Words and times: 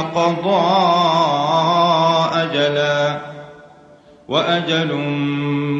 قضى 0.00 0.64
أجلا 2.42 3.20
وأجل 4.28 4.94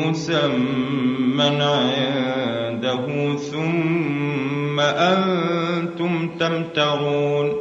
مسمى 0.05 1.63
عنده 2.85 3.37
ثم 3.37 4.81
أنتم 4.81 6.29
تمترون 6.39 7.53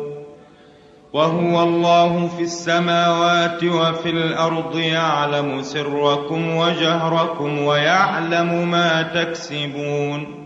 وهو 1.14 1.64
الله 1.64 2.28
في 2.28 2.44
السماوات 2.44 3.64
وفي 3.64 4.10
الأرض 4.10 4.78
يعلم 4.78 5.62
سركم 5.62 6.56
وجهركم 6.56 7.62
ويعلم 7.62 8.72
ما 8.72 9.02
تكسبون 9.02 10.44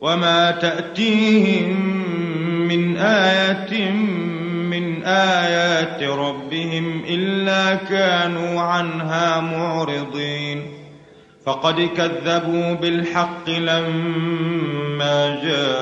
وما 0.00 0.50
تأتيهم 0.50 1.76
من 2.68 2.96
آية 2.96 3.90
من 5.08 5.14
آيات 5.14 6.02
ربهم 6.02 7.02
إلا 7.08 7.74
كانوا 7.74 8.60
عنها 8.60 9.40
معرضين. 9.40 10.62
فقد 11.46 11.88
كذبوا 11.96 12.74
بالحق 12.74 13.48
لما 13.48 15.40
جاءوا 15.44 15.78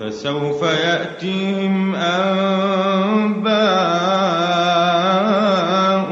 فسوف 0.00 0.62
يأتيهم 0.62 1.94
أنباء 1.94 3.42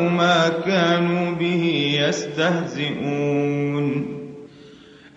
ما 0.01 0.49
كانوا 0.67 1.31
به 1.35 1.97
يستهزئون. 2.09 3.41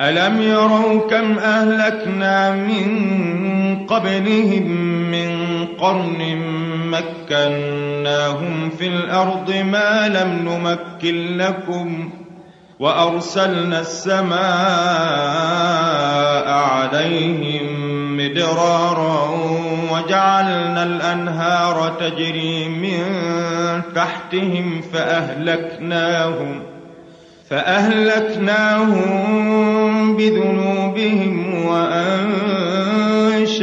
ألم 0.01 0.41
يروا 0.41 1.09
كم 1.09 1.39
أهلكنا 1.39 2.51
من 2.51 3.13
قبلهم 3.87 4.67
من 5.11 5.65
قرن 5.79 6.37
مكناهم 6.91 8.69
في 8.69 8.87
الأرض 8.87 9.53
ما 9.71 10.07
لم 10.07 10.49
نمكن 10.49 11.37
لكم 11.37 12.09
وأرسلنا 12.79 13.79
السماء 13.79 14.43
عليهم 16.49 17.83
مدرارا 18.17 19.29
وجعلنا 19.91 20.83
الأنهار 20.83 21.93
تجري 21.99 22.69
من 22.69 23.03
تحتهم 23.95 24.81
فأهلكناهم 24.93 26.63
فأهلكناهم 27.49 29.03
بذنوبهم 30.17 31.65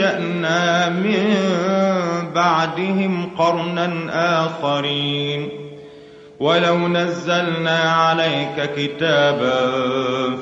وأنشأنا 0.00 0.88
من 0.88 1.36
بعدهم 2.34 3.30
قرنا 3.38 3.90
آخرين. 4.46 5.48
ولو 6.40 6.88
نزلنا 6.88 7.78
عليك 7.78 8.70
كتابا 8.76 9.70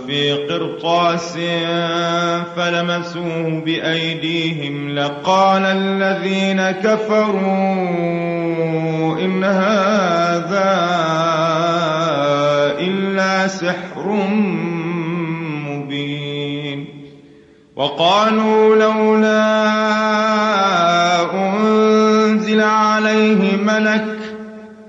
في 0.07 0.33
قرطاس 0.33 1.39
فلمسوه 2.57 3.63
بأيديهم 3.67 4.99
لقال 4.99 5.63
الذين 5.63 6.71
كفروا 6.71 7.39
إن 9.19 9.45
هذا 9.45 10.79
إلا 12.81 13.47
سحر 13.47 14.29
وقالوا 17.78 18.77
لولا 18.77 19.65
أنزل 21.34 22.61
عليه 22.61 23.56
ملك 23.56 24.19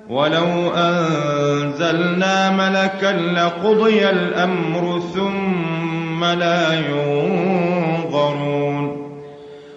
ولو 0.09 0.71
أنزلنا 0.75 2.49
ملكا 2.49 3.11
لقضي 3.11 4.09
الأمر 4.09 5.01
ثم 5.15 6.25
لا 6.25 6.73
ينظرون. 6.89 8.29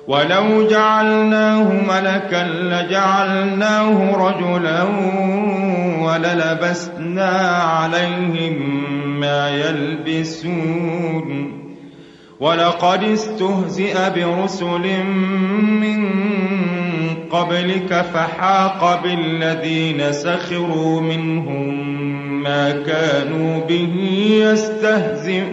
ولو 0.08 0.68
جعلناه 0.68 1.72
ملكا 1.88 2.44
لجعلناه 2.44 4.16
رجلا 4.16 4.82
وللبسنا 6.00 7.30
عليهم 7.62 8.56
ما 9.20 9.50
يلبسون. 9.50 11.02
ولقد 12.42 13.04
استهزئ 13.04 13.94
برسل 14.14 15.04
من 15.80 16.08
قبلك 17.30 18.04
فحاق 18.14 19.02
بالذين 19.02 20.12
سخروا 20.12 21.00
منهم 21.00 21.92
ما 22.42 22.70
كانوا 22.70 23.60
به 23.68 23.94
يستهزئون. 24.32 25.52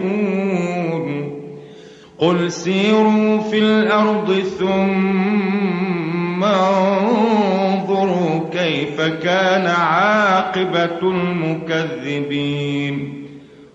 قل 2.18 2.52
سيروا 2.52 3.40
في 3.40 3.58
الأرض 3.58 4.42
ثم 4.58 6.44
انظروا 6.44 8.40
كيف 8.52 9.00
كان 9.00 9.66
عاقبة 9.66 11.02
المكذبين. 11.02 13.19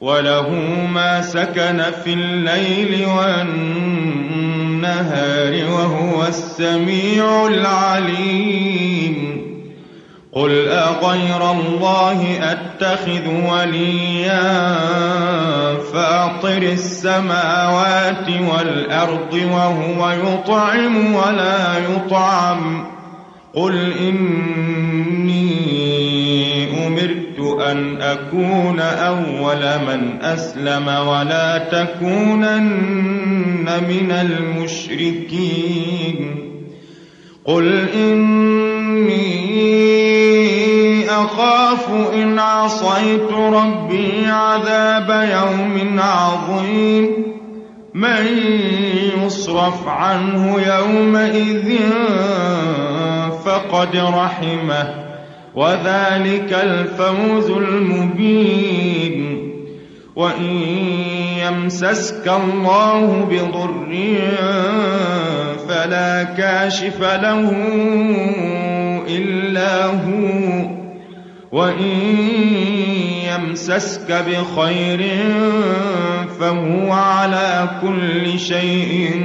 وله 0.00 0.50
ما 0.94 1.22
سكن 1.22 1.82
في 2.04 2.12
الليل 2.12 3.06
والنهار 3.06 4.00
النهار 4.80 5.72
وهو 5.72 6.26
السميع 6.26 7.46
العليم. 7.46 9.40
قل 10.32 10.68
أغير 10.68 11.50
الله 11.50 12.38
أتخذ 12.52 13.28
وليا 13.52 14.74
فأطر 15.92 16.62
السماوات 16.62 18.28
والأرض 18.28 19.32
وهو 19.32 20.10
يطعم 20.10 21.14
ولا 21.14 21.78
يطعم. 21.78 22.86
قل 23.54 23.92
إني 24.00 25.79
أن 27.58 28.02
أكون 28.02 28.80
أول 28.80 29.78
من 29.86 30.22
أسلم 30.22 30.88
ولا 30.88 31.58
تكونن 31.58 32.60
من 33.88 34.10
المشركين. 34.10 35.30
قل 37.44 37.88
إني 37.94 39.40
أخاف 41.10 41.90
إن 42.14 42.38
عصيت 42.38 43.32
ربي 43.32 44.26
عذاب 44.26 45.28
يوم 45.32 46.00
عظيم. 46.00 47.10
من 47.94 48.26
يصرف 49.24 49.88
عنه 49.88 50.60
يومئذ 50.60 51.78
فقد 53.44 53.96
رحمه. 53.96 55.09
وذلك 55.54 56.58
الفوز 56.62 57.50
المبين. 57.50 59.40
وإن 60.16 60.62
يمسسك 61.38 62.28
الله 62.28 63.28
بضر 63.30 64.16
فلا 65.68 66.24
كاشف 66.24 67.00
له 67.00 67.52
إلا 69.08 69.86
هو. 69.86 70.70
وإن 71.52 71.96
يمسسك 73.28 74.24
بخير 74.28 75.00
فهو 76.40 76.92
على 76.92 77.68
كل 77.82 78.38
شيء 78.38 79.22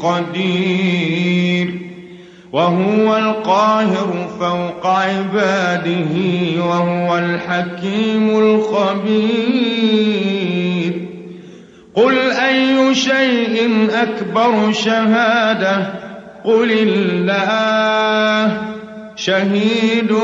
قدير. 0.00 1.79
وهو 2.52 3.16
القاهر 3.16 4.28
فوق 4.40 4.86
عباده 4.86 6.14
وهو 6.58 7.18
الحكيم 7.18 8.38
الخبير. 8.38 9.30
قل 11.94 12.18
أي 12.30 12.94
شيء 12.94 13.88
أكبر 14.02 14.72
شهادة؟ 14.72 15.94
قل 16.44 16.72
الله. 16.72 18.58
شهيد 19.16 20.14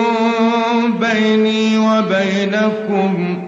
بيني 1.00 1.79
وبينكم 1.79 3.43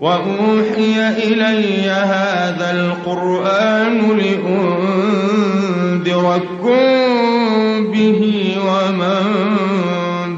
وأوحي 0.00 1.08
إلي 1.08 1.90
هذا 1.90 2.70
القرآن 2.70 4.10
لأنذركم 6.10 7.92
به 7.92 8.56
ومن 8.66 9.22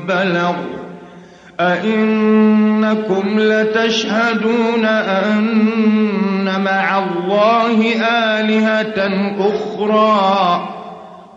بلغ. 0.06 0.54
أئنكم 1.60 3.38
لتشهدون 3.38 4.84
أن 4.84 6.64
مع 6.64 6.98
الله 6.98 7.94
آلهة 8.06 9.10
أخرى. 9.38 10.68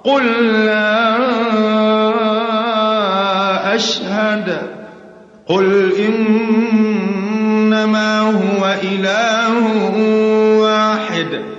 قل 0.03 0.23
لا 0.65 1.15
أشهد. 3.75 4.57
قل 5.47 5.91
إنما 6.09 8.19
هو 8.19 8.75
إله 8.83 9.53
واحد. 10.59 11.54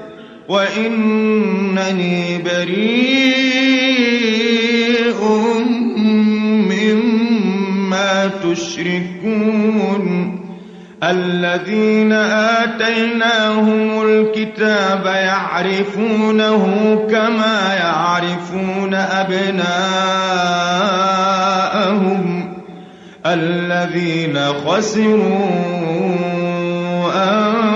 وإنني 0.49 2.39
بريء 2.43 3.57
مما 6.71 8.31
تشركون 8.43 10.07
الذين 11.03 12.13
آتيناهم 12.63 14.03
الكتاب 14.03 15.07
يعرفونه 15.07 16.65
كما 17.11 17.75
يعرفون 17.75 18.95
أبناءهم 18.95 19.67
الذين 23.27 24.39
خسروا 24.39 25.47
أنفسهم 27.15 27.76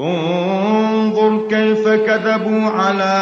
انظر 0.00 1.48
كيف 1.48 1.88
كذبوا 1.88 2.64
على 2.64 3.14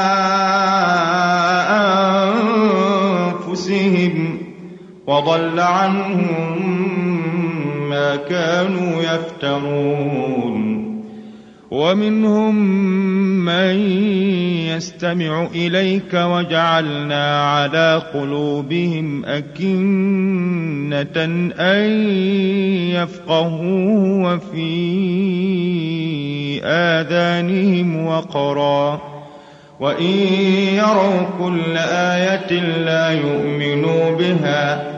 أنفسهم 3.48 4.38
وضل 5.06 5.60
عنهم 5.60 6.28
ما 7.90 8.16
كانوا 8.16 9.02
يفترون. 9.02 10.77
ومنهم 11.70 12.54
من 13.44 13.76
يستمع 14.66 15.46
إليك 15.54 16.14
وجعلنا 16.14 17.52
على 17.52 18.02
قلوبهم 18.14 19.24
أكنة 19.24 21.24
أن 21.58 22.10
يفقهوا 22.90 24.34
وفي 24.34 24.70
آذانهم 26.64 28.06
وقرا. 28.06 29.00
وإن 29.80 30.14
يروا 30.74 31.22
كل 31.38 31.76
آية 31.78 32.60
لا 32.60 33.10
يؤمنوا 33.10 34.18
بها 34.18 34.97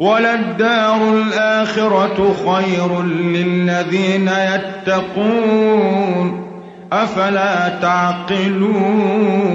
وللدار 0.00 1.12
الآخرة 1.12 2.34
خير 2.46 3.02
للذين 3.02 4.30
يتقون. 4.54 6.48
أفلا 6.92 7.68
تعقلون؟ 7.82 9.48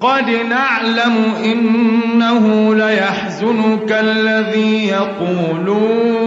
قد 0.00 0.30
نعلم 0.30 1.34
إنه 1.44 2.74
ليحزنك 2.74 3.92
الذي 3.92 4.88
يقولون. 4.88 6.26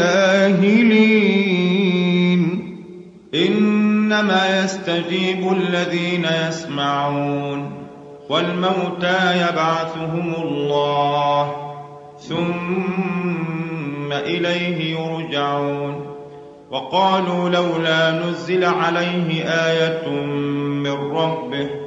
إنما 3.35 4.63
يستجيب 4.63 5.51
الذين 5.51 6.25
يسمعون 6.47 7.71
والموتى 8.29 9.47
يبعثهم 9.49 10.35
الله 10.41 11.55
ثم 12.19 14.11
إليه 14.11 14.99
يرجعون. 14.99 16.07
وقالوا 16.71 17.49
لولا 17.49 18.11
نزل 18.11 18.63
عليه 18.65 19.43
آية 19.43 20.09
من 20.83 20.91
ربه 20.91 21.86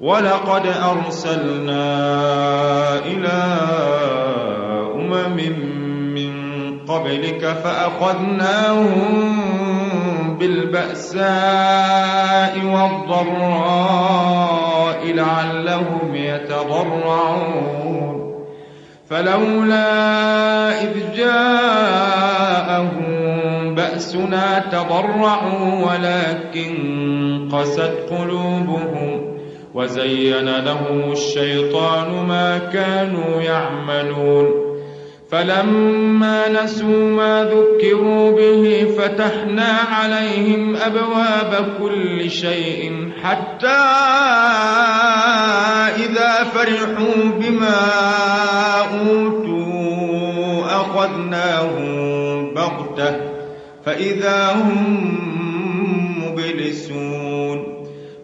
ولقد 0.00 0.66
أرسلنا 0.66 1.84
إلى 2.98 3.42
أمم 4.94 5.36
من 6.14 6.32
قبلك 6.88 7.44
فأخذناهم 7.64 8.96
بالبأساء 10.38 11.24
والضراء 12.64 13.80
لعلهم 15.12 16.14
يتضرعون. 16.14 17.80
فلولا 19.10 20.82
إذ 20.82 21.12
جاءهم 21.16 23.00
بأسنا 23.74 24.58
تضرعوا 24.58 25.86
ولكن 25.86 27.48
قست 27.52 27.92
قلوبهم 28.10 29.29
وزين 29.80 30.64
لهم 30.64 31.12
الشيطان 31.12 32.26
ما 32.26 32.58
كانوا 32.58 33.42
يعملون. 33.42 34.46
فلما 35.30 36.48
نسوا 36.48 37.10
ما 37.10 37.44
ذكروا 37.44 38.30
به 38.30 38.86
فتحنا 38.98 39.78
عليهم 39.92 40.76
أبواب 40.76 41.66
كل 41.82 42.30
شيء 42.30 43.10
حتى 43.22 43.80
إذا 45.96 46.44
فرحوا 46.44 47.24
بما 47.40 47.80
أوتوا 49.00 50.64
أخذناهم 50.64 52.54
بغتة 52.54 53.16
فإذا 53.86 54.52
هم 54.52 54.80
مبلسون. 56.26 57.79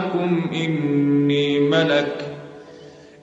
لكم 0.00 0.50
إني 0.54 1.60
ملك. 1.60 2.16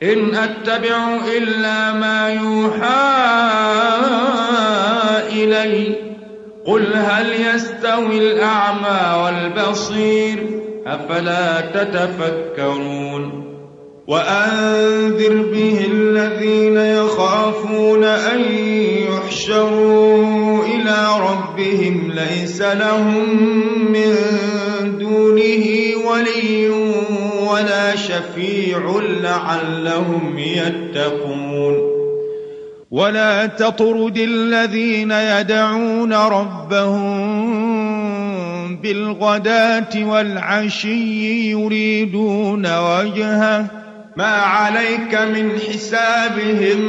إن 0.04 0.36
أتبع 0.36 1.18
إلا 1.38 1.94
ما 1.94 2.30
يوحى 2.30 3.18
إلي. 5.44 5.96
قل 6.66 6.94
هل 6.94 7.56
يستوي 7.56 8.18
الأعمى 8.18 9.24
والبصير؟ 9.24 10.38
أفلا 10.88 11.62
تتفكرون؟ 11.62 13.48
وأنذر 14.08 15.42
به 15.42 15.86
الذين 15.92 16.78
يخافون 16.78 18.04
أن 18.04 18.40
يحشروا 19.12 20.64
إلى 20.66 21.08
ربهم 21.20 22.12
ليس 22.12 22.62
لهم 22.62 23.26
من 23.92 24.16
دونه 25.00 25.97
ولي 26.12 26.70
ولا 27.50 27.96
شفيع 27.96 29.02
لعلهم 29.22 30.40
يتقون. 30.40 31.98
ولا 32.92 33.46
تطرد 33.46 34.18
الذين 34.18 35.12
يدعون 35.12 36.14
ربهم 36.14 37.48
بالغداة 38.76 40.06
والعشي 40.06 41.52
يريدون 41.52 42.66
وجهه. 42.66 43.66
ما 44.18 44.36
عليك 44.36 45.16
من 45.16 45.60
حسابهم 45.60 46.82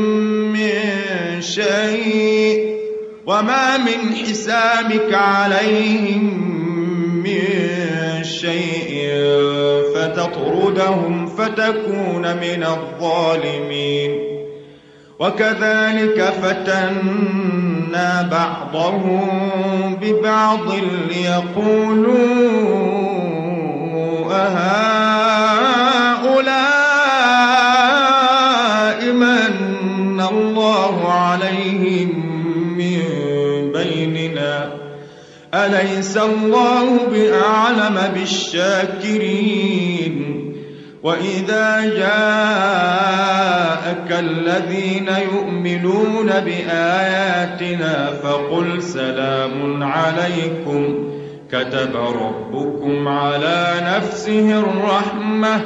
من 0.53 1.41
شيء 1.41 2.79
وما 3.27 3.79
من 3.79 4.15
حسابك 4.15 5.15
عليهم 5.15 6.25
من 7.23 7.78
شيء 8.41 8.93
فتطردهم 9.95 11.27
فتكون 11.27 12.25
من 12.37 12.65
الظالمين. 12.65 14.11
وكذلك 15.19 16.19
فتنا 16.43 18.11
بعضهم 18.31 19.29
ببعض 20.03 20.73
ليقولوا 21.09 22.19
أهؤلاء 24.33 25.49
أليس 35.67 36.17
الله 36.17 37.07
بأعلم 37.13 37.99
بالشاكرين؟ 38.15 39.55
وإذا 41.03 41.81
جاءك 41.97 42.89
الذين 44.11 45.09
يؤمنون 45.35 46.27
بآياتنا 46.27 48.11
فقل 48.23 48.83
سلام 48.83 49.83
عليكم. 49.83 51.09
كتب 51.53 51.97
ربكم 51.97 53.09
على 53.09 53.75
نفسه 53.83 54.61
الرحمة 54.61 55.61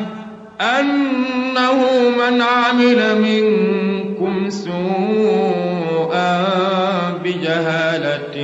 أنه 0.60 1.82
من 2.18 2.42
عمل 2.42 3.20
منكم 3.20 4.50
سوءا 4.50 6.42
بجهالة 7.24 8.36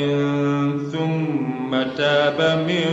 تاب 1.99 2.65
من 2.69 2.85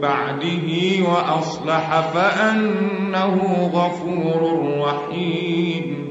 بعده 0.00 0.68
وأصلح 1.08 2.10
فأنه 2.14 3.36
غفور 3.74 4.40
رحيم. 4.80 6.04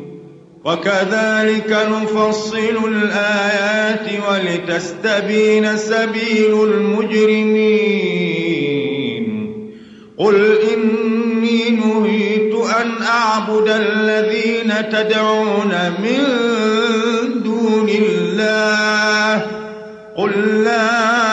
وكذلك 0.65 1.78
نفصل 1.91 2.78
الآيات 2.88 4.08
ولتستبين 4.30 5.78
سبيل 5.78 6.63
المجرمين. 6.63 8.04
قل 10.17 10.58
إني 10.73 11.69
نهيت 11.69 12.54
أن 12.82 12.91
أعبد 13.04 13.69
الذين 13.69 14.89
تدعون 14.89 15.73
من 15.99 16.23
دون 17.43 17.89
الله. 17.89 19.47
قل 20.17 20.63
لا 20.63 21.33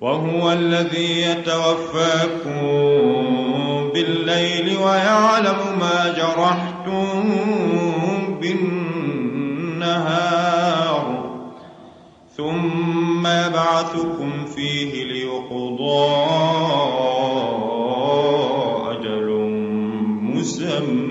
وهو 0.00 0.52
الذي 0.52 1.22
يتوفاكم 1.22 2.60
بالليل 3.94 4.76
ويعلم 4.78 5.78
ما 5.80 6.14
جرحتم 6.16 7.24
بالنهار. 8.40 9.96
ثم 12.36 13.26
يبعثكم 13.26 14.44
فيه 14.56 15.04
ليقضى 15.04 16.14
أجل 18.90 19.28
مسمى. 20.22 21.06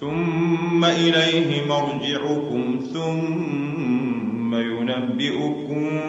ثم 0.00 0.84
إليه 0.84 1.66
مرجعكم 1.68 2.78
ثم 2.92 4.27
ينبئكم 4.60 6.00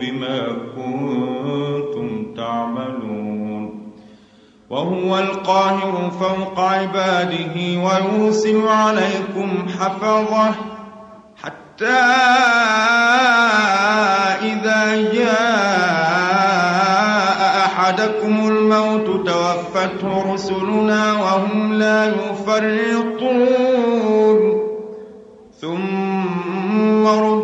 بما 0.00 0.38
كنتم 0.76 2.34
تعملون. 2.36 3.92
وهو 4.70 5.18
القاهر 5.18 6.10
فوق 6.10 6.60
عباده 6.60 7.54
ويرسل 7.56 8.68
عليكم 8.68 9.68
حفظه 9.80 10.54
حتى 11.42 12.02
إذا 14.42 15.12
جاء 15.12 15.80
أحدكم 17.66 18.48
الموت 18.48 19.06
توفته 19.26 20.32
رسلنا 20.32 21.12
وهم 21.12 21.72
لا 21.72 22.06
يفرطون. 22.06 23.64
ثم 25.60 26.14
إلى 27.06 27.43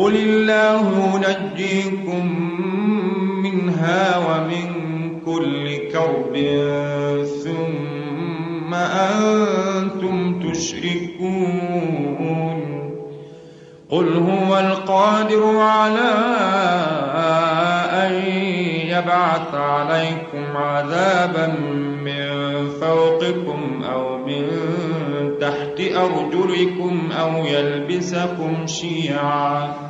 قل 0.00 0.16
الله 0.16 1.20
ينجيكم 1.28 2.26
منها 3.42 4.18
ومن 4.18 4.66
كل 5.26 5.76
كرب 5.92 6.34
ثم 7.44 8.74
أنتم 8.74 10.40
تشركون 10.40 11.90
قل 13.90 14.16
هو 14.16 14.58
القادر 14.58 15.56
على 15.58 16.10
أن 17.92 18.12
يبعث 18.88 19.54
عليكم 19.54 20.56
عذابا 20.56 21.46
من 22.04 22.26
فوقكم 22.80 23.82
أو 23.92 24.18
من 24.18 24.46
تحت 25.40 25.80
أرجلكم 25.96 27.08
أو 27.20 27.44
يلبسكم 27.46 28.66
شيعا 28.66 29.89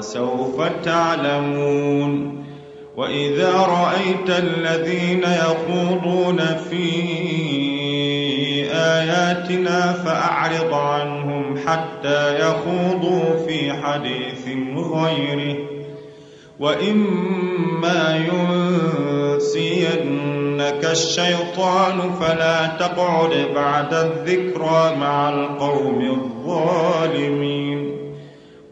وسوف 0.00 0.62
تعلمون. 0.84 2.44
وإذا 2.96 3.52
رأيت 3.52 4.30
الذين 4.30 5.22
يخوضون 5.22 6.38
في 6.70 6.86
آياتنا 8.72 9.92
فأعرض 9.92 10.74
عنهم 10.74 11.58
حتى 11.66 12.40
يخوضوا 12.40 13.46
في 13.46 13.72
حديث 13.72 14.48
غيره. 14.76 15.56
وإما 16.60 18.28
ينسينك 19.36 20.84
الشيطان 20.84 22.10
فلا 22.20 22.66
تقعد 22.66 23.46
بعد 23.54 23.94
الذكرى 23.94 24.96
مع 25.00 25.28
القوم 25.28 26.00
الظالمين. 26.00 27.69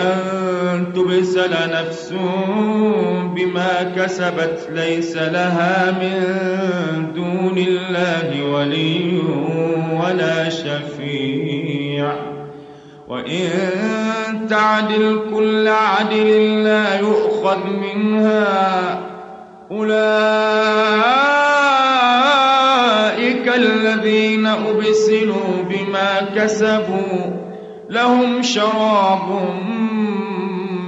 أن 0.00 0.92
تبسل 0.94 1.50
نفس 1.50 2.14
بما 3.34 3.92
كسبت 3.96 4.68
ليس 4.72 5.16
لها 5.16 5.90
من 5.90 6.14
دون 7.14 7.58
الله 7.58 8.44
ولي 8.44 9.22
ولا 10.04 10.48
شفيع. 10.48 12.12
وإن 13.08 13.48
تعدل 14.50 15.20
كل 15.34 15.68
عدل 15.68 16.64
لا 16.64 17.00
يؤخذ 17.00 17.66
منها. 17.66 19.00
أولئك 19.70 20.00
الذين 23.56 24.46
أبسلوا 24.46 25.62
بما 25.70 26.20
كسبوا 26.36 27.40
لهم 27.90 28.42
شراب 28.42 29.48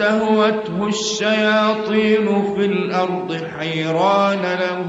استهوته 0.00 0.88
الشياطين 0.88 2.54
في 2.56 2.64
الأرض 2.64 3.40
حيران 3.58 4.42
له 4.42 4.88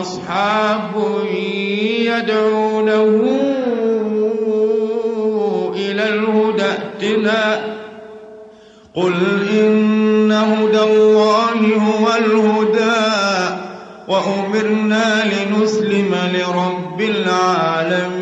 أصحاب 0.00 0.92
يدعونه 2.04 3.10
إلى 5.76 6.08
الهدى 6.08 6.62
ائتنا. 6.62 7.60
قل 8.94 9.14
إن 9.52 10.32
هدى 10.32 10.80
الله 10.80 11.60
هو 11.76 12.08
الهدى 12.18 13.02
وأمرنا 14.08 15.24
لنسلم 15.24 16.14
لرب 16.34 17.00
العالمين. 17.00 18.21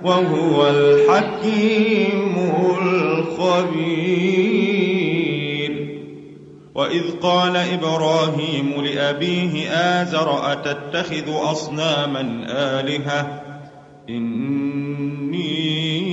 وهو 0.03 0.69
الحكيم 0.69 2.51
الخبير. 2.81 4.43
وإذ 6.75 7.03
قال 7.21 7.57
إبراهيم 7.57 8.81
لأبيه 8.81 9.69
آزر 9.69 10.51
أتتخذ 10.51 11.31
أصناما 11.51 12.43
آلهة؟ 12.47 13.41
إني 14.09 16.12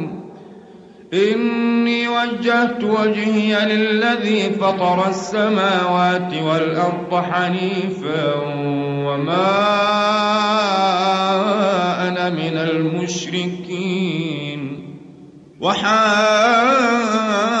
إني 1.13 2.07
وجهت 2.07 2.83
وجهي 2.83 3.65
للذي 3.65 4.49
فطر 4.49 5.09
السماوات 5.09 6.33
والأرض 6.33 7.23
حنيفا 7.31 8.35
وما 9.05 9.51
أنا 12.07 12.29
من 12.29 12.57
المشركين. 12.57 14.61
وحاجه 15.61 17.60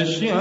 نشاء 0.00 0.36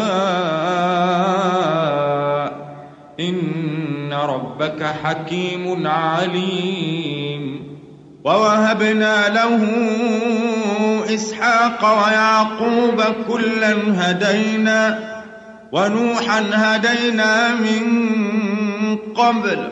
إن 3.19 4.13
ربك 4.13 4.83
حكيم 5.03 5.87
عليم. 5.87 7.75
ووهبنا 8.25 9.29
له 9.29 9.61
إسحاق 11.13 11.81
ويعقوب 11.83 13.01
كلا 13.27 13.75
هدينا 13.95 14.99
ونوحا 15.71 16.43
هدينا 16.53 17.55
من 17.55 17.85
قبل 18.97 19.71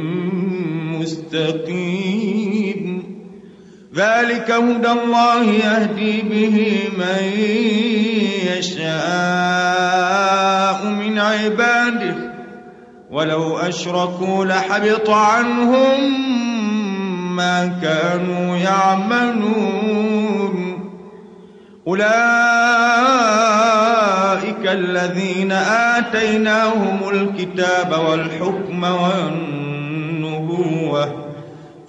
مستقيم 1.33 3.03
ذلك 3.95 4.51
هدى 4.51 4.91
الله 4.91 5.43
يهدي 5.43 6.21
به 6.21 6.79
من 6.97 7.23
يشاء 8.57 8.81
من 10.85 11.19
عباده. 11.19 12.15
ولو 13.11 13.57
أشركوا 13.57 14.45
لحبط 14.45 15.09
عنهم 15.09 16.21
ما 17.35 17.79
كانوا 17.81 18.55
يعملون. 18.57 20.01
أولئك 21.87 22.11
الذين 24.65 25.51
آتيناهم 25.51 26.99
الكتاب 27.09 27.99
والحكم 28.09 28.83
والنبوة 28.83 29.80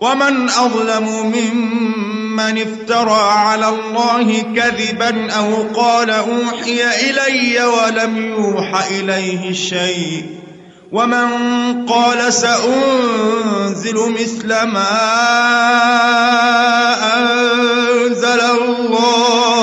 ومن 0.00 0.50
أظلم 0.50 1.32
ممن 1.36 2.58
افترى 2.58 3.20
على 3.30 3.68
الله 3.68 4.42
كذبا 4.56 5.32
أو 5.32 5.62
قال 5.76 6.10
أوحي 6.10 6.84
إلي 7.10 7.64
ولم 7.64 8.16
يوح 8.32 8.84
إليه 8.90 9.52
شيء 9.52 10.26
ومن 10.92 11.28
قال 11.86 12.32
سأنزل 12.32 14.10
مثل 14.10 14.48
ما 14.48 14.88
أنزل 17.16 18.40
الله 18.40 19.56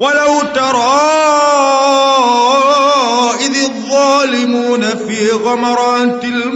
ولو 0.00 0.40
ترى 0.54 0.96
إذ 3.40 3.56
الظالمون 3.64 4.82
في 5.08 5.30
غمرات 5.30 6.24
الموت 6.24 6.55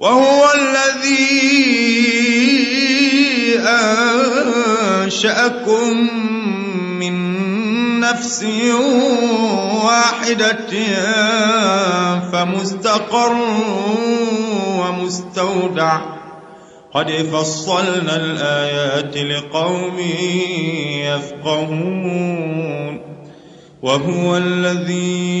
وهو 0.00 0.48
الذي 0.54 1.60
أنشأكم 5.04 6.08
نفس 8.00 8.44
واحدة 9.84 10.72
فمستقر 12.32 13.36
ومستودع. 14.66 16.00
قد 16.94 17.10
فصلنا 17.10 18.16
الآيات 18.16 19.16
لقوم 19.16 19.98
يفقهون. 21.04 23.00
وهو 23.82 24.36
الذي 24.36 25.40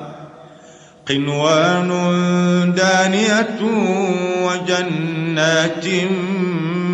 قنوان 1.09 1.89
دانية 2.77 3.59
وجنات 4.45 5.87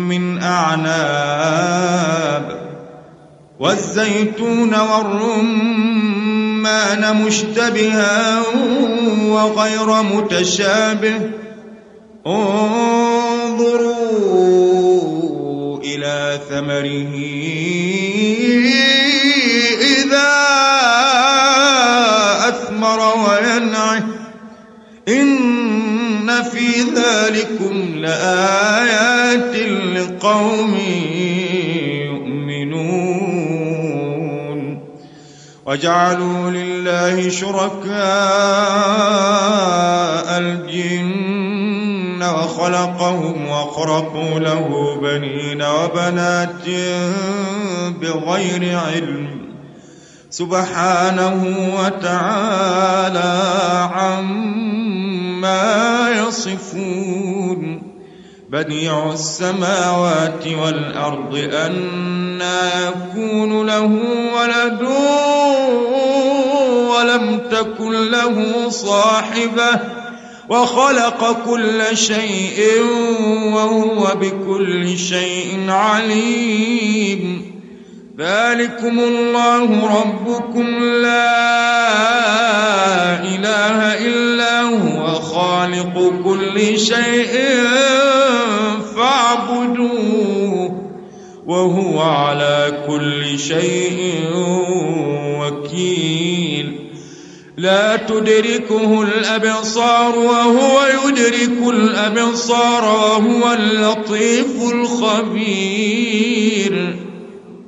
من 0.08 0.42
أعناب 0.42 1.88
والزيتون 3.60 4.74
والرمان 4.74 6.12
مشتبها 7.26 8.42
وغير 9.28 10.02
متشابه 10.02 11.20
انظروا 14.08 15.78
إلى 15.84 16.40
ثمره 16.50 17.14
إذا 19.80 20.28
أثمر 22.48 22.98
وينعه 23.00 23.37
ذلكم 27.38 27.94
لآيات 27.96 29.56
لقوم 29.96 30.78
وجعلوا 35.66 36.50
لله 36.50 37.28
شركاء 37.28 37.98
الجن 40.38 42.22
وخلقهم 42.22 43.48
وخرقوا 43.48 44.38
له 44.38 44.98
بنين 45.02 45.62
وبنات 45.62 46.68
بغير 48.00 48.78
علم. 48.78 49.47
سبحانه 50.38 51.40
وتعالى 51.80 53.34
عما 53.94 55.66
يصفون. 56.28 57.82
بديع 58.50 59.12
السماوات 59.12 60.46
والأرض 60.62 61.34
أنا 61.52 62.88
يكون 62.88 63.66
له 63.66 63.98
ولد 64.34 64.82
ولم 66.88 67.40
تكن 67.50 68.10
له 68.10 68.68
صاحبة 68.68 69.80
وخلق 70.48 71.44
كل 71.46 71.96
شيء 71.96 72.82
وهو 73.52 74.14
بكل 74.20 74.98
شيء 74.98 75.64
عليم. 75.68 77.57
ذلكم 78.18 78.98
الله 78.98 79.86
ربكم 80.00 80.84
لا 81.02 81.38
إله 83.22 83.78
إلا 84.06 84.62
هو 84.62 85.06
خالق 85.06 86.12
كل 86.24 86.78
شيء 86.78 87.32
فاعبدوه 88.96 90.82
وهو 91.46 92.00
على 92.00 92.84
كل 92.86 93.38
شيء 93.38 94.24
وكيل. 95.40 96.78
لا 97.56 97.96
تدركه 97.96 99.02
الأبصار 99.02 100.18
وهو 100.18 100.80
يدرك 101.06 101.58
الأبصار 101.74 102.84
وهو 102.84 103.52
اللطيف 103.52 104.72
الخبير. 104.72 106.08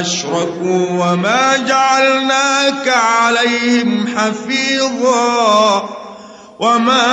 أشركوا 0.00 0.86
وما 0.90 1.56
جعلناك 1.56 2.88
عليهم 2.88 4.06
حفيظا 4.16 5.88
وما 6.58 7.06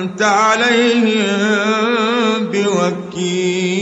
أنت 0.00 0.22
عليهم 0.22 1.26
بوكيل. 2.52 3.76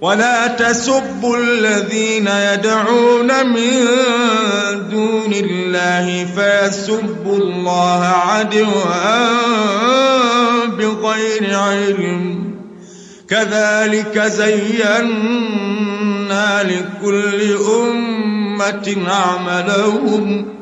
ولا 0.00 0.46
تسبوا 0.46 1.36
الذين 1.36 2.28
يدعون 2.28 3.46
من 3.46 3.86
دون 4.90 5.32
الله 5.32 6.26
فيسبوا 6.36 7.36
الله 7.38 8.06
عدوا 8.06 8.84
بغير 10.66 11.58
علم. 11.58 12.43
كذلك 13.28 14.18
زينا 14.18 15.02
لكل 16.62 17.56
أمة 17.80 18.96
عملهم 19.06 20.54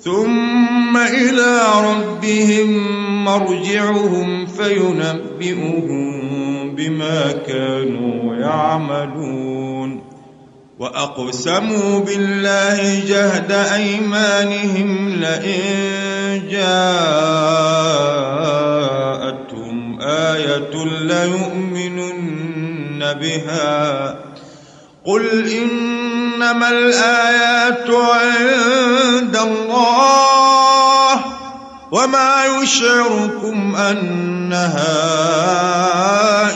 ثم 0.00 0.96
إلى 0.96 1.60
ربهم 1.84 2.70
مرجعهم 3.24 4.46
فينبئهم 4.46 6.04
بما 6.74 7.32
كانوا 7.46 8.36
يعملون. 8.36 10.14
وأقسموا 10.78 12.00
بالله 12.00 13.04
جهد 13.08 13.52
أيمانهم 13.52 15.08
لئن 15.08 16.48
جاءتهم 16.50 18.14
آية 20.34 20.74
ليؤمنن 21.00 23.00
بها. 23.12 24.18
قل 25.06 25.48
إنما 25.48 26.68
الآيات 26.68 27.90
عند 27.90 29.36
الله 29.36 31.24
وما 31.92 32.44
يشعركم 32.62 33.76
أنها 33.76 34.94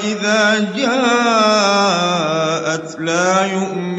إذا 0.04 0.72
جاءت 0.76 1.76
لا 3.00 3.46
يؤمنون. 3.46 3.98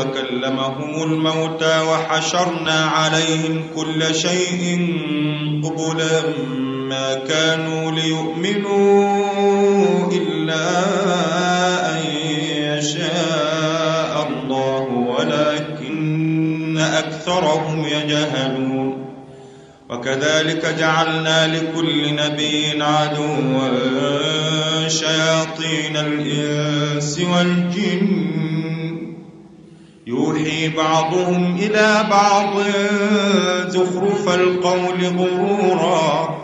وكلمهم 0.00 1.02
الموتى 1.02 1.80
وحشرنا 1.80 2.84
عليهم 2.84 3.62
كل 3.76 4.14
شيء 4.14 4.88
قبلا 5.64 6.22
ما 6.88 7.14
كانوا 7.14 7.90
ليؤمنوا 7.90 9.32
إلا 10.12 10.68
أن 11.92 12.06
يشاء 12.56 14.28
الله 14.28 14.82
ولكن 15.18 16.78
أكثرهم 16.78 17.84
يجهلون. 17.84 19.06
وكذلك 19.90 20.74
جعلنا 20.78 21.46
لكل 21.56 22.14
نبي 22.14 22.82
عدوا 22.82 23.68
شياطين 24.88 25.96
الإنس 25.96 27.20
والجن 27.20 28.49
يوحي 30.10 30.68
بعضهم 30.68 31.56
إلى 31.56 32.06
بعض 32.10 32.60
زخرف 33.68 34.34
القول 34.34 35.18
غرورا. 35.18 36.38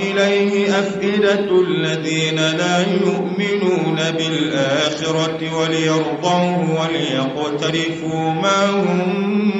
إليه 0.00 0.78
أفئدة 0.78 1.60
الذين 1.60 2.36
لا 2.36 2.78
يؤمنون 2.80 3.96
بالآخرة 3.96 5.56
وليرضوه 5.56 6.80
وليقترفوا 6.80 8.30
ما 8.30 8.70
هم 8.70 9.59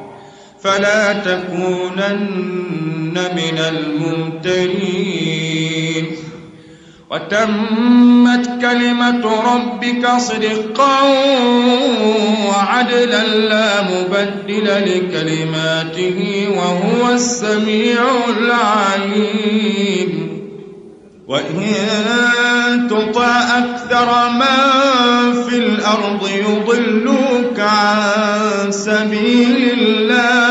فلا 0.63 1.13
تكونن 1.13 3.13
من 3.13 3.57
الممترين. 3.57 5.41
وتمت 7.11 8.45
كلمة 8.61 9.23
ربك 9.55 10.03
صدقا 10.17 10.99
وعدلا 12.47 13.23
لا 13.27 13.81
مبدل 13.81 14.65
لكلماته 14.65 16.47
وهو 16.57 17.09
السميع 17.13 18.01
العليم. 18.37 20.11
وإن 21.27 22.87
تطع 22.89 23.57
أكثر 23.57 24.29
من 24.29 24.59
في 25.49 25.57
الأرض 25.57 26.29
يضلوك 26.29 27.59
عن 27.59 28.71
سبيل 28.71 29.79
الله. 29.79 30.50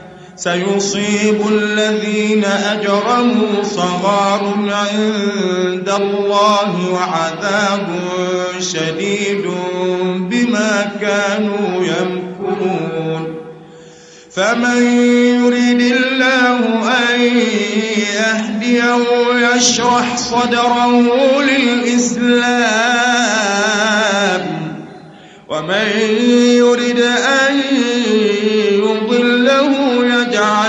سيصيب 0.43 1.47
الذين 1.47 2.45
أجرموا 2.45 3.63
صغار 3.63 4.53
عند 4.57 5.89
الله 5.89 6.89
وعذاب 6.93 7.87
شديد 8.59 9.45
بما 10.29 10.91
كانوا 11.01 11.83
يمكرون. 11.83 13.35
فمن 14.31 14.81
يريد 15.45 15.81
الله 15.81 16.59
أن 16.89 17.21
يهديه 18.17 19.05
يشرح 19.55 20.17
صدره 20.17 21.41
للإسلام 21.41 22.41
ومن 25.49 25.87
يرد 26.57 26.99
أن 26.99 27.60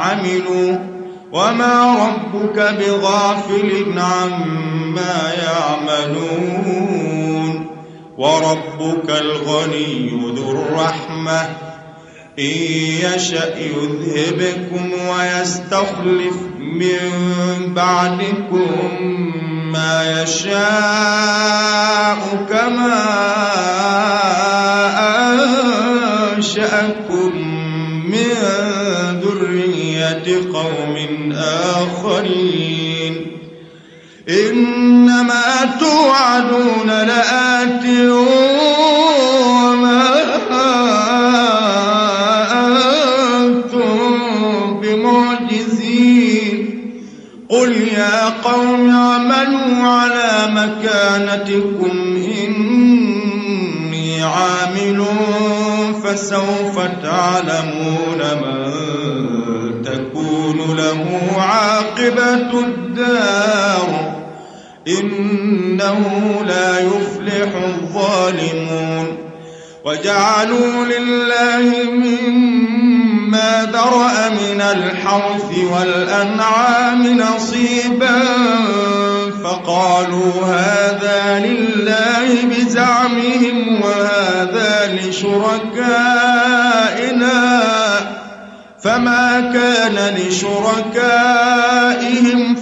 عملوا 0.00 0.78
وما 1.32 2.06
ربك 2.06 2.58
بغافل 2.78 3.84
عما 3.98 5.32
يعملون 5.42 7.02
وربك 8.18 9.10
الغني 9.10 10.10
ذو 10.36 10.50
الرحمة 10.50 11.40
إن 12.38 12.44
يشأ 13.14 13.54
يذهبكم 13.58 14.90
ويستخلف 15.08 16.36
من 16.58 16.98
بعدكم 17.74 18.70
ما 19.72 20.22
يشاء 20.22 20.62
كما 22.48 23.02
أنشأكم 26.36 26.91
توعدون 35.80 36.86
لآت 36.86 37.84
وما 38.08 40.02
أنتم 43.36 44.80
بمعجزين. 44.80 46.56
قل 47.48 47.72
يا 47.72 48.28
قوم 48.28 48.90
اعملوا 48.90 49.86
على 49.86 50.48
مكانتكم 50.48 52.22
إني 52.46 54.22
عامل 54.22 55.06
فسوف 56.04 56.78
تعلمون 57.02 58.20
من 58.42 58.72
تكون 59.82 60.76
له 60.76 61.04
عاقبة 61.38 62.60
الدار. 62.60 64.01
إنه 64.88 66.04
لا 66.46 66.78
يفلح 66.80 67.54
الظالمون. 67.54 69.32
وجعلوا 69.84 70.84
لله 70.84 71.90
مما 71.90 73.70
ذرأ 73.72 74.28
من 74.28 74.60
الحرث 74.60 75.58
والأنعام 75.72 77.20
نصيبا 77.20 78.20
فقالوا 79.44 80.32
هذا 80.46 81.42
لله 81.46 82.44
بزعمهم 82.44 83.80
وهذا 83.82 84.94
لشركائنا 84.94 86.21
فما 88.84 89.40
كان 89.40 90.14
لشركائهم 90.14 90.56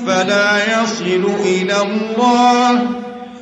فلا 0.06 0.82
يصل 0.82 1.24
إلى 1.44 1.76
الله. 1.82 2.82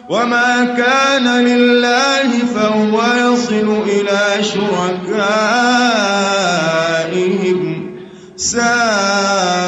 وما 0.09 0.65
كان 0.65 1.45
لله 1.45 2.29
فهو 2.55 3.03
يصل 3.33 3.83
إلى 3.87 4.45
شركائهم. 4.45 5.19
ساء 8.37 9.68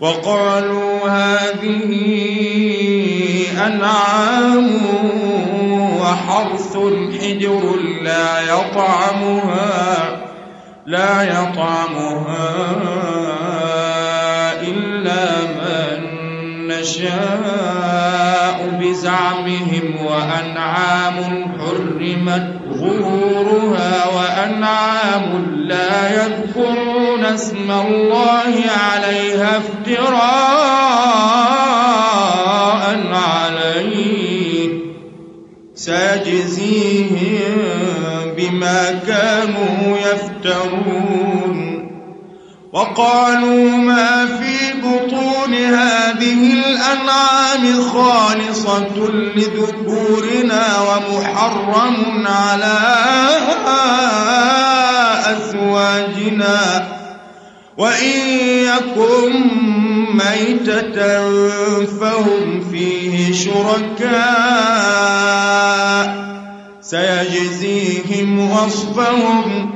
وقالوا 0.00 1.08
هذه 1.08 1.92
أنعام 3.66 4.70
وحرث 6.00 6.76
حجر 7.20 7.76
لا 8.02 8.40
يطعمها 8.40 10.16
لا 10.86 11.22
يطعمها 11.22 12.48
إلا 14.62 15.24
من 15.42 15.98
نشاء. 16.68 18.45
بزعمهم 18.96 20.06
وأنعام 20.06 21.16
حرمت 21.58 22.46
ظهورها 22.72 23.94
وأنعام 24.16 25.46
لا 25.56 26.24
يذكرون 26.24 27.24
اسم 27.24 27.70
الله 27.70 28.64
عليها 28.92 29.58
افتراء 29.58 30.06
عليه. 33.12 34.68
سيجزيهم 35.74 37.56
بما 38.36 38.92
كانوا 39.06 39.98
يفترون. 39.98 41.86
وقالوا 42.72 43.70
ما 43.70 44.26
في 44.26 44.55
بطون 44.86 45.54
هذه 45.54 46.52
الأنعام 46.52 47.82
خالصة 47.92 49.10
لذكورنا 49.36 50.64
ومحرم 50.80 52.26
على 52.26 52.78
أزواجنا. 55.26 56.88
وإن 57.78 58.18
يكن 58.48 59.32
ميتة 60.14 60.96
فهم 61.86 62.60
فيه 62.70 63.32
شركاء. 63.32 64.76
سيجزيهم 66.80 68.50
وصفهم 68.50 69.75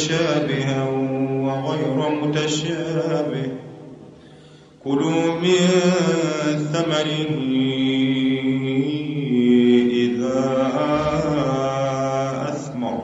متشابها 0.00 0.84
وغير 1.44 1.98
متشابه. 2.22 3.52
كلوا 4.84 5.34
من 5.34 5.68
ثمره 6.72 7.30
إذا 9.92 10.42
أثمر 12.48 12.98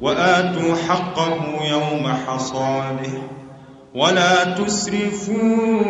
وآتوا 0.00 0.74
حقه 0.88 1.34
يوم 1.70 2.08
حصاده. 2.08 3.22
ولا 3.94 4.54
تسرفوا 4.54 5.82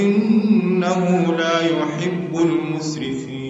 إنه 0.00 1.34
لا 1.38 1.60
يحب 1.60 2.34
المسرفين. 2.34 3.49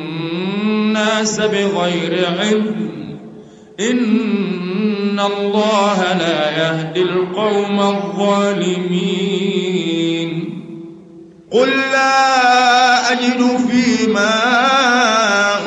الناس 1.01 1.39
بغير 1.39 2.39
علم. 2.39 2.91
إن 3.79 5.19
الله 5.19 6.13
لا 6.13 6.51
يهدي 6.51 7.01
القوم 7.01 7.79
الظالمين. 7.79 9.01
قل 11.51 11.69
لا 11.69 13.11
أجد 13.11 13.57
فيما 13.69 14.41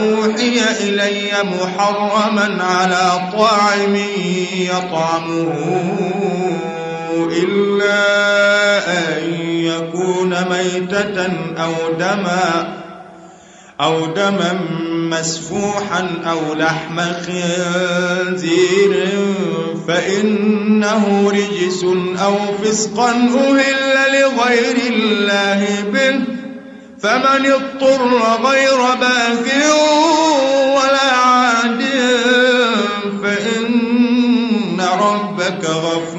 أوحي 0.03 0.61
إلي 0.81 1.33
محرما 1.43 2.65
على 2.65 3.33
طاعم 3.39 3.97
يطعمه 4.57 5.55
إلا 7.43 8.03
أن 8.89 9.23
يكون 9.51 10.31
ميتة 10.31 11.27
أو 11.59 11.75
دما. 11.99 12.84
أو 13.81 14.07
دما 14.07 14.61
مسفوحا 15.11 16.09
أو 16.31 16.55
لحم 16.55 17.01
خنزير 17.27 19.09
فإنه 19.89 21.31
رجس 21.31 21.85
أو 22.25 22.37
فسقا 22.63 23.11
أهل 23.11 24.21
لغير 24.21 24.77
الله 24.93 25.67
به. 25.93 26.21
فمن 27.05 27.53
اضطر 27.53 28.03
غير 28.45 28.79
باغ 29.01 29.45
ولا 30.77 31.11
عاد 31.17 31.83
فإن 33.23 34.81
ربك 34.81 35.65
غفور 35.65 36.14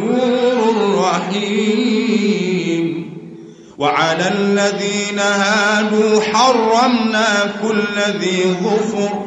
وعلى 3.77 4.27
الذين 4.27 5.19
هادوا 5.19 6.21
حرمنا 6.33 7.27
كل 7.61 8.19
ذي 8.19 8.55
ظفر 8.63 9.25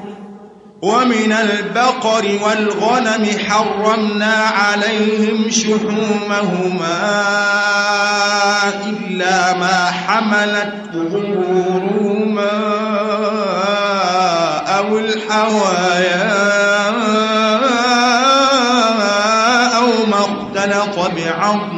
ومن 0.83 1.33
البقر 1.33 2.39
والغنم 2.45 3.27
حرمنا 3.49 4.35
عليهم 4.35 5.51
شحومهما 5.51 6.99
إلا 8.87 9.57
ما 9.57 9.91
حملت 9.91 10.75
ظهورهما 10.95 12.51
أو 14.79 14.99
الحوايا 14.99 16.29
أو 19.77 20.07
ما 20.07 20.21
اختلط 20.21 20.99
بعظم 21.17 21.78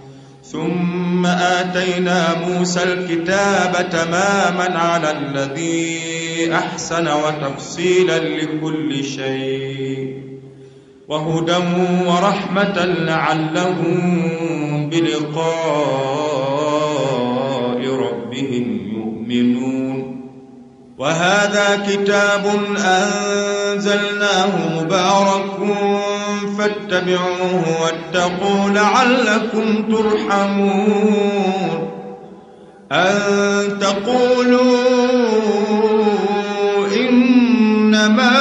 ثم 0.51 1.25
آتينا 1.25 2.35
موسى 2.47 2.83
الكتاب 2.83 3.89
تماما 3.89 4.79
على 4.79 5.11
الذي 5.11 6.53
أحسن 6.53 7.07
وتفصيلا 7.07 8.19
لكل 8.19 9.03
شيء 9.03 10.21
وهدى 11.07 11.57
ورحمة 12.07 12.85
لعلهم 12.85 13.99
بلقاء 14.89 15.51
ربهم 17.87 18.91
يؤمنون 18.95 20.21
وهذا 20.97 21.85
كتاب 21.87 22.45
أنزلناه 22.77 24.81
مبارك 24.81 25.59
فاتبعوه 26.61 27.65
واتقوا 27.81 28.69
لعلكم 28.69 29.83
ترحمون. 29.91 31.91
أن 32.91 33.79
تقولوا 33.79 34.61
إنما 36.95 38.31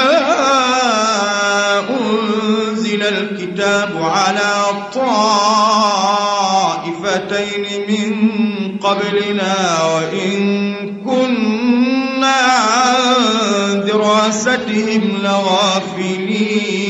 أنزل 1.90 3.02
الكتاب 3.02 4.02
على 4.02 4.52
طائفتين 4.94 6.04
من 7.88 8.12
قبلنا 8.78 9.56
وإن 9.94 10.40
كنا 11.04 12.32
عن 12.32 13.84
دراستهم 13.86 15.02
لغافلين. 15.22 16.89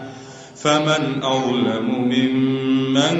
فمن 0.63 1.23
أظلم 1.23 1.89
ممن 1.89 3.17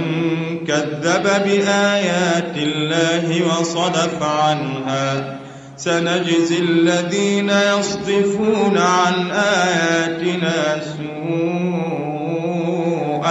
كذب 0.68 1.24
بآيات 1.24 2.58
الله 2.58 3.48
وصدف 3.48 4.24
عنها 4.24 5.39
سنجزي 5.78 6.60
الذين 6.60 7.50
يصدفون 7.50 8.78
عن 8.78 9.32
آياتنا 9.32 10.82
سوء 10.98 11.12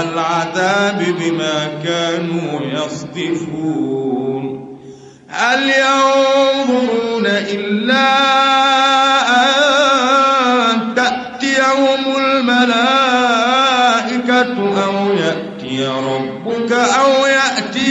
العذاب 0.00 0.98
بما 1.20 1.68
كانوا 1.84 2.61
يصدفون 2.62 3.80
هل 5.28 5.62
ينظرون 5.70 7.26
إلا 7.26 8.49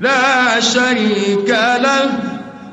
لا 0.00 0.60
شريك 0.60 1.48
له 1.80 2.10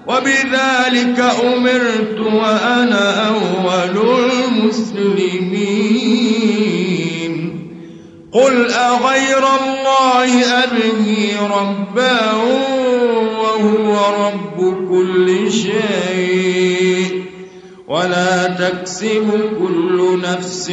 وبذلك 0.08 1.20
أمرت 1.44 2.20
وأنا 2.20 3.28
أول 3.28 3.98
المسلمين. 4.52 5.64
قل 8.34 8.72
أغير 8.72 9.44
الله 9.64 10.44
أبغي 10.64 11.38
ربا 11.52 12.32
وهو 13.40 14.26
رب 14.26 14.58
كل 14.90 15.52
شيء. 15.52 17.24
ولا 17.88 18.48
تكسب 18.48 19.28
كل 19.60 20.20
نفس 20.24 20.72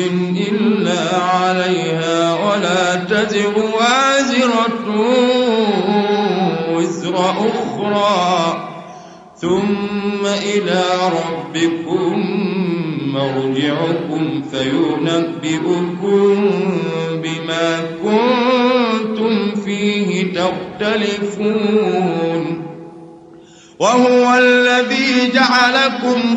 إلا 0.52 1.16
عليها 1.24 2.34
ولا 2.34 2.94
تزر 2.94 3.54
وازرة 3.56 4.86
وزر 6.80 7.14
أخرى. 7.16 8.68
ثم 9.36 10.26
إلى 10.26 10.84
ربكم 11.06 12.14
مرجعكم 13.14 14.42
فينبئكم 14.42 16.36
بما 17.12 17.80
كنتم 18.02 19.54
فيه 19.54 20.32
تختلفون. 20.32 21.90
وهو 23.78 24.34
الذي 24.38 25.30
جعلكم 25.34 26.36